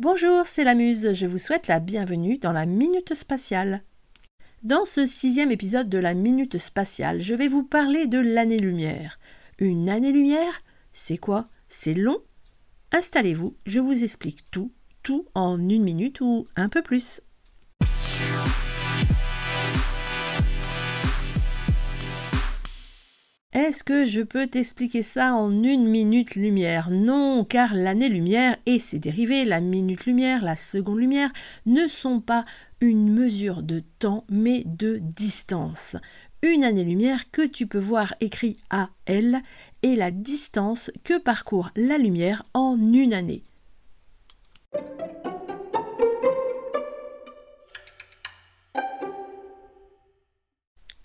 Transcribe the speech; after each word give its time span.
Bonjour, 0.00 0.46
c'est 0.46 0.62
la 0.62 0.76
Muse, 0.76 1.12
je 1.12 1.26
vous 1.26 1.38
souhaite 1.38 1.66
la 1.66 1.80
bienvenue 1.80 2.38
dans 2.38 2.52
la 2.52 2.66
Minute 2.66 3.14
Spatiale. 3.14 3.82
Dans 4.62 4.84
ce 4.84 5.06
sixième 5.06 5.50
épisode 5.50 5.88
de 5.88 5.98
la 5.98 6.14
Minute 6.14 6.56
Spatiale, 6.56 7.20
je 7.20 7.34
vais 7.34 7.48
vous 7.48 7.64
parler 7.64 8.06
de 8.06 8.20
l'année-lumière. 8.20 9.18
Une 9.58 9.88
année-lumière 9.88 10.60
C'est 10.92 11.18
quoi? 11.18 11.48
C'est 11.66 11.94
long? 11.94 12.18
Installez-vous, 12.92 13.56
je 13.66 13.80
vous 13.80 14.04
explique 14.04 14.48
tout, 14.52 14.70
tout 15.02 15.26
en 15.34 15.58
une 15.58 15.82
minute 15.82 16.20
ou 16.20 16.46
un 16.54 16.68
peu 16.68 16.80
plus. 16.82 17.20
Est-ce 23.54 23.82
que 23.82 24.04
je 24.04 24.20
peux 24.20 24.46
t'expliquer 24.46 25.02
ça 25.02 25.32
en 25.32 25.50
une 25.62 25.88
minute 25.88 26.34
lumière? 26.34 26.90
Non, 26.90 27.46
car 27.48 27.72
l'année-lumière 27.72 28.58
et 28.66 28.78
ses 28.78 28.98
dérivés, 28.98 29.46
la 29.46 29.62
minute-lumière, 29.62 30.44
la 30.44 30.54
seconde-lumière, 30.54 31.32
ne 31.64 31.88
sont 31.88 32.20
pas 32.20 32.44
une 32.82 33.10
mesure 33.10 33.62
de 33.62 33.80
temps, 34.00 34.24
mais 34.28 34.64
de 34.66 34.98
distance. 34.98 35.96
Une 36.42 36.62
année-lumière 36.62 37.30
que 37.30 37.46
tu 37.46 37.66
peux 37.66 37.78
voir 37.78 38.14
écrit 38.20 38.58
AL 38.68 39.40
est 39.82 39.96
la 39.96 40.10
distance 40.10 40.90
que 41.02 41.18
parcourt 41.18 41.70
la 41.74 41.96
lumière 41.96 42.44
en 42.52 42.76
une 42.78 43.14
année. 43.14 43.44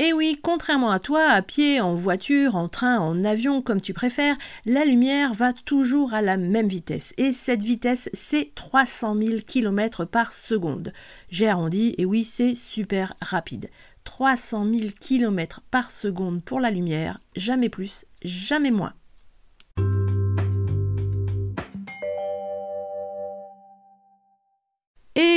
Et 0.05 0.11
oui, 0.11 0.37
contrairement 0.43 0.91
à 0.91 0.99
toi, 0.99 1.29
à 1.29 1.41
pied, 1.41 1.79
en 1.79 1.93
voiture, 1.93 2.57
en 2.57 2.67
train, 2.67 2.99
en 2.99 3.23
avion, 3.23 3.61
comme 3.61 3.79
tu 3.79 3.93
préfères, 3.93 4.35
la 4.65 4.83
lumière 4.83 5.33
va 5.33 5.53
toujours 5.53 6.13
à 6.13 6.21
la 6.21 6.35
même 6.35 6.67
vitesse. 6.67 7.13
Et 7.17 7.31
cette 7.31 7.63
vitesse, 7.63 8.09
c'est 8.11 8.51
300 8.53 9.15
000 9.15 9.37
km 9.47 10.03
par 10.03 10.33
seconde. 10.33 10.91
J'ai 11.29 11.47
arrondi, 11.47 11.95
et 11.97 12.03
oui, 12.03 12.25
c'est 12.25 12.53
super 12.53 13.13
rapide. 13.21 13.69
300 14.03 14.65
000 14.65 14.89
km 14.99 15.61
par 15.71 15.89
seconde 15.89 16.43
pour 16.43 16.59
la 16.59 16.69
lumière, 16.69 17.21
jamais 17.37 17.69
plus, 17.69 18.05
jamais 18.23 18.71
moins. 18.71 18.91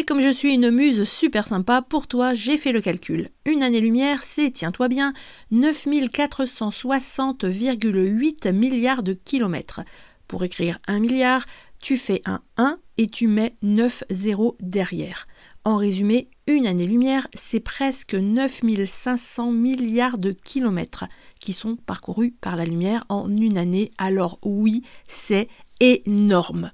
Comme 0.07 0.23
je 0.23 0.31
suis 0.31 0.55
une 0.55 0.71
muse 0.71 1.03
super 1.03 1.45
sympa, 1.47 1.83
pour 1.83 2.07
toi, 2.07 2.33
j'ai 2.33 2.57
fait 2.57 2.71
le 2.71 2.81
calcul. 2.81 3.31
Une 3.45 3.65
année-lumière, 3.65 4.23
c'est, 4.23 4.53
tiens-toi 4.53 4.87
bien, 4.89 5.13
9460,8 5.53 8.53
milliards 8.53 9.03
de 9.03 9.15
kilomètres. 9.15 9.81
Pour 10.29 10.45
écrire 10.45 10.79
1 10.87 11.01
milliard, 11.01 11.45
tu 11.83 11.97
fais 11.97 12.23
un 12.25 12.41
1 12.57 12.79
et 12.99 13.09
tu 13.09 13.27
mets 13.27 13.57
9 13.63 14.05
zéros 14.09 14.57
derrière. 14.61 15.27
En 15.65 15.77
résumé, 15.77 16.29
une 16.47 16.69
année-lumière, 16.69 17.27
c'est 17.35 17.61
presque 17.61 18.15
9500 18.15 19.51
milliards 19.51 20.19
de 20.19 20.31
kilomètres 20.31 21.07
qui 21.41 21.53
sont 21.53 21.75
parcourus 21.75 22.33
par 22.41 22.55
la 22.55 22.65
lumière 22.65 23.05
en 23.09 23.29
une 23.37 23.59
année. 23.59 23.91
Alors 23.99 24.39
oui, 24.45 24.83
c'est 25.09 25.49
énorme. 25.81 26.71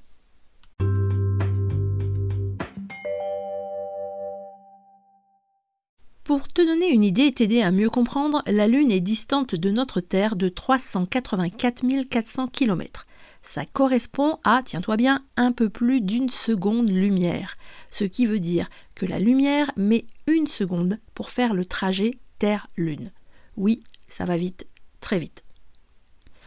Pour 6.24 6.46
te 6.46 6.62
donner 6.62 6.88
une 6.90 7.02
idée 7.02 7.26
et 7.26 7.32
t'aider 7.32 7.62
à 7.62 7.72
mieux 7.72 7.90
comprendre, 7.90 8.42
la 8.46 8.68
Lune 8.68 8.92
est 8.92 9.00
distante 9.00 9.56
de 9.56 9.70
notre 9.72 10.00
Terre 10.00 10.36
de 10.36 10.48
384 10.48 12.08
400 12.08 12.46
km. 12.46 13.08
Ça 13.42 13.64
correspond 13.64 14.38
à, 14.44 14.62
tiens-toi 14.64 14.96
bien, 14.96 15.24
un 15.36 15.50
peu 15.50 15.68
plus 15.68 16.00
d'une 16.00 16.28
seconde 16.28 16.92
lumière. 16.92 17.56
Ce 17.90 18.04
qui 18.04 18.26
veut 18.26 18.38
dire 18.38 18.68
que 18.94 19.04
la 19.04 19.18
lumière 19.18 19.72
met 19.76 20.06
une 20.28 20.46
seconde 20.46 21.00
pour 21.16 21.30
faire 21.30 21.54
le 21.54 21.64
trajet 21.64 22.12
Terre-Lune. 22.38 23.10
Oui, 23.56 23.80
ça 24.06 24.24
va 24.24 24.36
vite, 24.36 24.68
très 25.00 25.18
vite. 25.18 25.42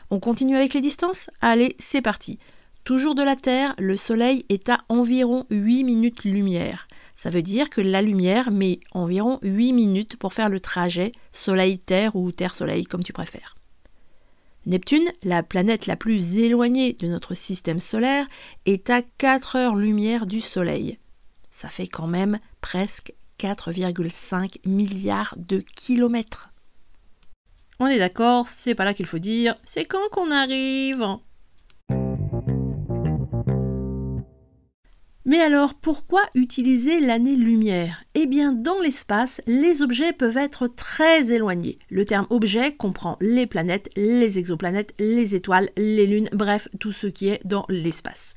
On 0.10 0.22
continue 0.22 0.56
avec 0.56 0.74
les 0.74 0.82
distances? 0.82 1.30
Allez, 1.42 1.76
c'est 1.80 2.02
parti. 2.02 2.40
Toujours 2.86 3.14
de 3.14 3.24
la 3.24 3.36
Terre, 3.36 3.74
le 3.78 3.98
Soleil 3.98 4.46
est 4.48 4.70
à 4.70 4.86
environ 4.88 5.46
8 5.50 5.84
minutes 5.84 6.24
lumière. 6.24 6.88
Ça 7.16 7.30
veut 7.30 7.42
dire 7.42 7.70
que 7.70 7.82
la 7.82 8.02
lumière 8.02 8.52
met 8.52 8.80
environ 8.92 9.40
8 9.42 9.74
minutes 9.74 10.18
pour 10.18 10.34
faire 10.34 10.50
le 10.50 10.60
trajet 10.60 11.14
Soleil-Terre 11.32 12.16
ou 12.16 12.32
Terre-Soleil 12.32 12.84
comme 12.84 13.04
tu 13.04 13.14
préfères. 13.14 13.56
Neptune, 14.66 15.08
la 15.24 15.44
planète 15.44 15.86
la 15.86 15.96
plus 15.96 16.38
éloignée 16.38 16.94
de 16.94 17.08
notre 17.08 17.36
système 17.36 17.80
solaire, 17.80 18.28
est 18.66 18.90
à 18.90 19.02
4 19.02 19.56
heures-lumière 19.56 20.26
du 20.26 20.42
Soleil. 20.42 20.98
Ça 21.50 21.70
fait 21.70 21.88
quand 21.88 22.08
même 22.08 22.40
presque 22.62 23.14
4,5 23.40 24.68
milliards 24.68 25.36
de 25.38 25.60
kilomètres. 25.60 26.50
On 27.80 27.88
est 27.88 28.00
d'accord, 28.00 28.48
c'est 28.48 28.76
pas 28.76 28.86
là 28.86 28.94
qu'il 28.94 29.06
faut 29.06 29.20
dire, 29.20 29.56
c'est 29.64 29.86
quand 29.86 30.10
qu'on 30.12 30.32
arrive 30.32 31.06
Mais 35.28 35.42
alors, 35.42 35.74
pourquoi 35.74 36.22
utiliser 36.36 37.00
l'année-lumière 37.00 38.04
Eh 38.14 38.28
bien, 38.28 38.54
dans 38.54 38.80
l'espace, 38.80 39.42
les 39.48 39.82
objets 39.82 40.14
peuvent 40.14 40.38
être 40.38 40.68
très 40.68 41.32
éloignés. 41.32 41.80
Le 41.90 42.06
terme 42.06 42.28
objet 42.30 42.76
comprend 42.76 43.18
les 43.22 43.48
planètes, 43.48 43.90
les 43.96 44.38
exoplanètes, 44.38 44.94
les 45.00 45.34
étoiles, 45.34 45.70
les 45.78 46.06
lunes, 46.06 46.30
bref, 46.32 46.68
tout 46.80 46.92
ce 46.92 47.08
qui 47.08 47.30
est 47.30 47.44
dans 47.44 47.66
l'espace. 47.70 48.36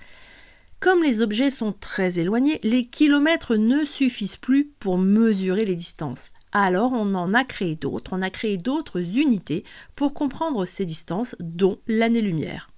Comme 0.81 1.03
les 1.03 1.21
objets 1.21 1.51
sont 1.51 1.75
très 1.79 2.21
éloignés, 2.21 2.59
les 2.63 2.87
kilomètres 2.87 3.57
ne 3.57 3.85
suffisent 3.85 4.39
plus 4.39 4.65
pour 4.79 4.97
mesurer 4.97 5.67
les 5.67 5.75
distances. 5.75 6.31
Alors 6.53 6.93
on 6.93 7.15
en 7.15 7.35
a 7.35 7.45
créé 7.45 7.77
d'autres, 7.77 8.13
on 8.15 8.23
a 8.23 8.31
créé 8.31 8.57
d'autres 8.57 9.01
unités 9.19 9.65
pour 9.95 10.15
comprendre 10.15 10.65
ces 10.65 10.87
distances, 10.87 11.37
dont 11.41 11.79
l'année-lumière. 11.87 12.71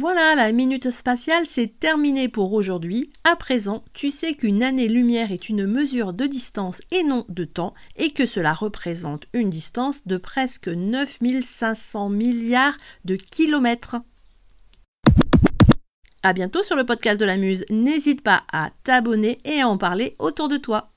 Voilà, 0.00 0.34
la 0.34 0.50
minute 0.50 0.90
spatiale, 0.90 1.44
c'est 1.44 1.78
terminé 1.78 2.30
pour 2.30 2.54
aujourd'hui. 2.54 3.12
À 3.24 3.36
présent, 3.36 3.84
tu 3.92 4.10
sais 4.10 4.32
qu'une 4.32 4.62
année-lumière 4.62 5.30
est 5.30 5.50
une 5.50 5.66
mesure 5.66 6.14
de 6.14 6.24
distance 6.24 6.80
et 6.90 7.02
non 7.02 7.26
de 7.28 7.44
temps, 7.44 7.74
et 7.96 8.10
que 8.10 8.24
cela 8.24 8.54
représente 8.54 9.26
une 9.34 9.50
distance 9.50 10.06
de 10.06 10.16
presque 10.16 10.68
9500 10.68 12.08
milliards 12.08 12.78
de 13.04 13.16
kilomètres. 13.16 13.96
À 16.22 16.32
bientôt 16.32 16.62
sur 16.62 16.76
le 16.76 16.86
podcast 16.86 17.20
de 17.20 17.26
la 17.26 17.36
Muse. 17.36 17.66
N'hésite 17.68 18.22
pas 18.22 18.44
à 18.50 18.70
t'abonner 18.84 19.36
et 19.44 19.60
à 19.60 19.68
en 19.68 19.76
parler 19.76 20.16
autour 20.18 20.48
de 20.48 20.56
toi. 20.56 20.89